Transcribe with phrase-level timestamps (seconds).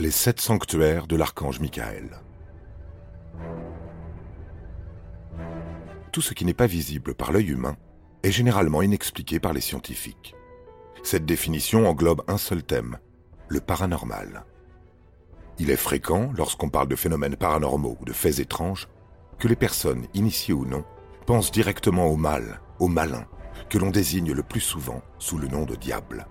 [0.00, 2.20] Les sept sanctuaires de l'archange Michael.
[6.12, 7.76] Tout ce qui n'est pas visible par l'œil humain
[8.22, 10.36] est généralement inexpliqué par les scientifiques.
[11.02, 12.98] Cette définition englobe un seul thème,
[13.48, 14.44] le paranormal.
[15.58, 18.86] Il est fréquent, lorsqu'on parle de phénomènes paranormaux ou de faits étranges,
[19.40, 20.84] que les personnes, initiées ou non,
[21.26, 23.26] pensent directement au mal, au malin,
[23.68, 26.28] que l'on désigne le plus souvent sous le nom de diable.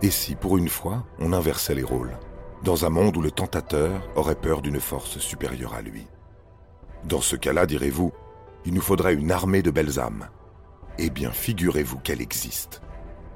[0.00, 2.16] Et si, pour une fois, on inversait les rôles
[2.62, 6.06] dans un monde où le tentateur aurait peur d'une force supérieure à lui.
[7.04, 8.12] Dans ce cas-là, direz-vous,
[8.64, 10.28] il nous faudrait une armée de belles âmes.
[10.98, 12.82] Eh bien, figurez-vous qu'elle existe.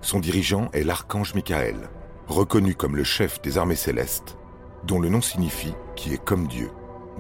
[0.00, 1.88] Son dirigeant est l'archange Michael,
[2.26, 4.36] reconnu comme le chef des armées célestes,
[4.84, 6.70] dont le nom signifie qui est comme Dieu,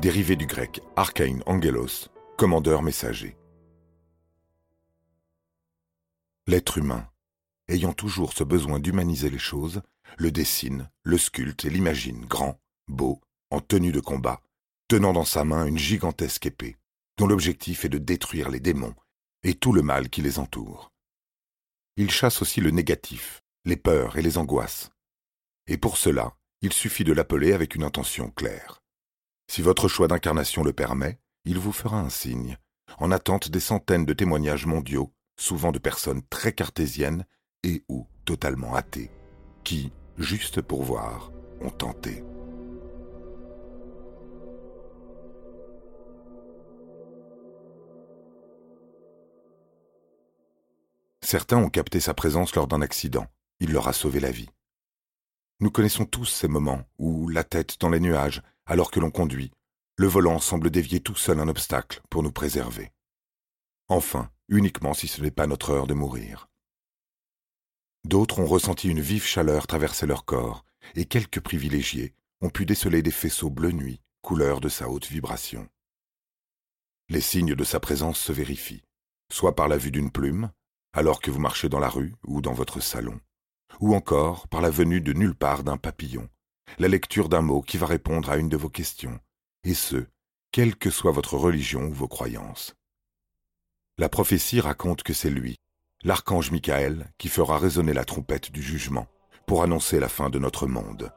[0.00, 3.36] dérivé du grec archain angelos, commandeur messager.
[6.48, 7.06] L'être humain,
[7.68, 9.80] ayant toujours ce besoin d'humaniser les choses,
[10.18, 14.40] le dessine, le sculpte et l'imagine grand, beau, en tenue de combat,
[14.88, 16.76] tenant dans sa main une gigantesque épée,
[17.18, 18.94] dont l'objectif est de détruire les démons
[19.42, 20.92] et tout le mal qui les entoure.
[21.96, 24.90] Il chasse aussi le négatif, les peurs et les angoisses.
[25.66, 28.82] Et pour cela, il suffit de l'appeler avec une intention claire.
[29.50, 32.56] Si votre choix d'incarnation le permet, il vous fera un signe,
[32.98, 37.26] en attente des centaines de témoignages mondiaux, souvent de personnes très cartésiennes
[37.64, 39.10] et ou totalement athées,
[39.64, 42.24] qui, juste pour voir, ont tenté.
[51.20, 53.26] Certains ont capté sa présence lors d'un accident.
[53.58, 54.50] Il leur a sauvé la vie.
[55.60, 59.52] Nous connaissons tous ces moments où, la tête dans les nuages, alors que l'on conduit,
[59.96, 62.90] le volant semble dévier tout seul un obstacle pour nous préserver.
[63.88, 66.48] Enfin, uniquement si ce n'est pas notre heure de mourir.
[68.04, 70.64] D'autres ont ressenti une vive chaleur traverser leur corps,
[70.94, 75.68] et quelques privilégiés ont pu déceler des faisceaux bleu nuit, couleur de sa haute vibration.
[77.08, 78.84] Les signes de sa présence se vérifient,
[79.30, 80.50] soit par la vue d'une plume,
[80.92, 83.20] alors que vous marchez dans la rue ou dans votre salon,
[83.80, 86.28] ou encore par la venue de nulle part d'un papillon,
[86.78, 89.20] la lecture d'un mot qui va répondre à une de vos questions,
[89.64, 90.06] et ce,
[90.50, 92.74] quelle que soit votre religion ou vos croyances.
[93.98, 95.58] La prophétie raconte que c'est lui,
[96.04, 99.06] l'archange Michael qui fera résonner la trompette du jugement
[99.46, 101.12] pour annoncer la fin de notre monde.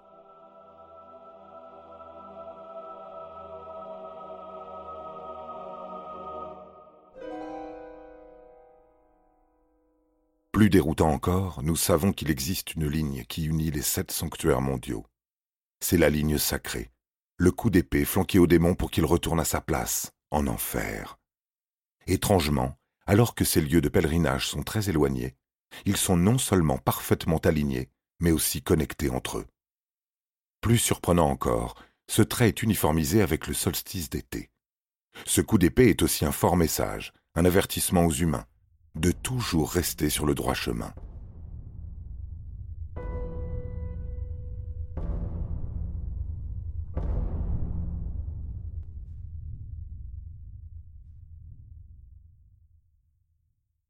[10.52, 15.06] Plus déroutant encore, nous savons qu'il existe une ligne qui unit les sept sanctuaires mondiaux.
[15.82, 16.92] C'est la ligne sacrée,
[17.36, 21.20] le coup d'épée flanqué au démon pour qu'il retourne à sa place, en enfer.
[22.08, 25.36] Étrangement, alors que ces lieux de pèlerinage sont très éloignés,
[25.86, 27.90] ils sont non seulement parfaitement alignés,
[28.20, 29.48] mais aussi connectés entre eux.
[30.62, 31.76] Plus surprenant encore,
[32.08, 34.50] ce trait est uniformisé avec le solstice d'été.
[35.26, 38.46] Ce coup d'épée est aussi un fort message, un avertissement aux humains,
[38.96, 40.94] de toujours rester sur le droit chemin.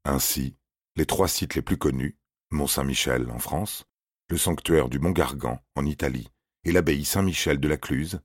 [0.08, 0.54] Ainsi,
[0.94, 2.16] les trois sites les plus connus,
[2.52, 3.86] Mont-Saint-Michel en France,
[4.28, 6.28] le sanctuaire du Mont-Gargan en Italie
[6.62, 8.20] et l'abbaye Saint-Michel de la Cluse,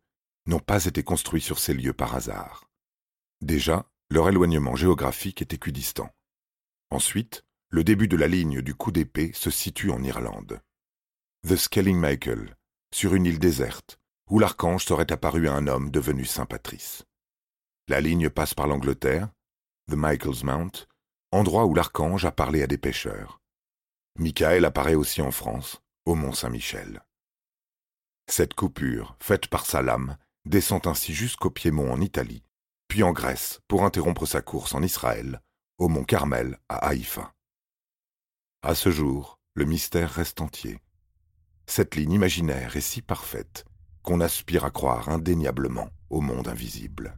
[0.46, 2.70] n'ont pas été construits sur ces lieux par hasard.
[3.42, 6.14] Déjà, leur éloignement géographique est équidistant.
[6.92, 10.62] Ensuite, le début de la ligne du coup d'épée se situe en Irlande.
[11.48, 12.58] The Scaling Michael,
[12.94, 14.00] sur une île déserte,
[14.30, 17.06] où l'archange serait apparu à un homme devenu Saint Patrice.
[17.88, 19.30] La ligne passe par l'Angleterre,
[19.90, 20.88] The Michael's Mount,
[21.32, 23.42] endroit où l'archange a parlé à des pêcheurs.
[24.18, 27.02] Michael apparaît aussi en France, au Mont Saint-Michel.
[28.28, 32.44] Cette coupure, faite par sa lame, descend ainsi jusqu'au Piémont en Italie,
[32.88, 35.42] puis en Grèce pour interrompre sa course en Israël,
[35.78, 37.34] au mont Carmel à Haïfa.
[38.62, 40.80] À ce jour, le mystère reste entier.
[41.66, 43.66] Cette ligne imaginaire est si parfaite
[44.04, 47.18] qu'on aspire à croire indéniablement au monde invisible.